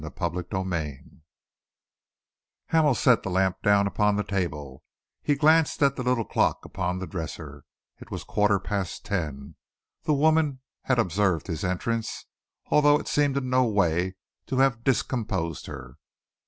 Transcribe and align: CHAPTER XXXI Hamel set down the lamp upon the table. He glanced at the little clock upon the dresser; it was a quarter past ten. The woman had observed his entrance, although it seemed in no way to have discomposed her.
CHAPTER 0.03 0.41
XXXI 0.41 1.21
Hamel 2.69 2.95
set 2.95 3.21
down 3.21 3.31
the 3.33 3.37
lamp 3.37 3.57
upon 3.87 4.15
the 4.15 4.23
table. 4.23 4.83
He 5.21 5.35
glanced 5.35 5.83
at 5.83 5.95
the 5.95 6.01
little 6.01 6.25
clock 6.25 6.65
upon 6.65 6.97
the 6.97 7.05
dresser; 7.05 7.65
it 7.99 8.09
was 8.09 8.23
a 8.23 8.25
quarter 8.25 8.59
past 8.59 9.05
ten. 9.05 9.57
The 10.05 10.15
woman 10.15 10.61
had 10.85 10.97
observed 10.97 11.45
his 11.45 11.63
entrance, 11.63 12.25
although 12.71 12.97
it 12.99 13.07
seemed 13.07 13.37
in 13.37 13.51
no 13.51 13.63
way 13.65 14.15
to 14.47 14.57
have 14.57 14.83
discomposed 14.83 15.67
her. 15.67 15.97